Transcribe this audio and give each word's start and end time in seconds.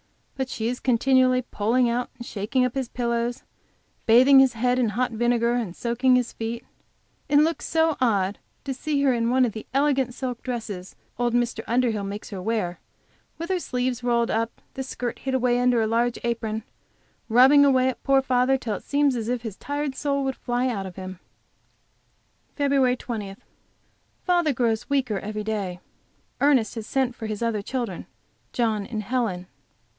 But 0.35 0.49
she 0.49 0.67
is 0.67 0.79
continually 0.79 1.43
pulling 1.43 1.87
out 1.87 2.09
and 2.17 2.25
shaking 2.25 2.65
up 2.65 2.73
his 2.73 2.89
pillows, 2.89 3.43
bathing 4.07 4.39
his 4.39 4.53
head 4.53 4.79
in 4.79 4.89
hot 4.89 5.11
vinegar 5.11 5.53
and 5.53 5.75
soaking 5.75 6.15
his 6.15 6.33
feet. 6.33 6.65
It 7.29 7.37
looks 7.37 7.67
so 7.67 7.95
odd 8.01 8.39
to 8.63 8.73
see 8.73 8.99
her 9.03 9.13
in 9.13 9.29
one 9.29 9.45
of 9.45 9.51
the 9.51 9.67
elegant 9.75 10.15
silk 10.15 10.41
dresses 10.41 10.95
old 11.19 11.35
Mr. 11.35 11.63
Underhill 11.67 12.03
makes 12.03 12.31
her 12.31 12.41
wear, 12.41 12.79
with 13.37 13.49
her 13.51 13.59
sleeves 13.59 14.03
rolled 14.03 14.31
up, 14.31 14.63
the 14.73 14.81
skirt 14.81 15.19
hid 15.19 15.35
away 15.35 15.59
under 15.59 15.79
a 15.79 15.85
large 15.85 16.17
apron, 16.23 16.63
rubbing 17.29 17.63
away 17.63 17.87
at 17.87 18.01
poor 18.01 18.23
father 18.23 18.57
till 18.57 18.73
it 18.73 18.83
seems 18.83 19.15
as 19.15 19.29
if 19.29 19.43
his 19.43 19.55
tired 19.55 19.93
soul 19.93 20.23
would 20.23 20.35
fly 20.35 20.67
out 20.67 20.87
of 20.87 20.95
him. 20.95 21.19
FEB. 22.55 22.97
20. 22.97 23.35
Father 24.23 24.53
grows 24.53 24.89
weaker 24.89 25.19
every 25.19 25.43
day. 25.43 25.79
Ernest 26.39 26.73
has 26.73 26.87
sent 26.87 27.13
for 27.13 27.27
his 27.27 27.43
other 27.43 27.61
children, 27.61 28.07
John 28.51 28.87
and 28.87 29.03
Helen. 29.03 29.45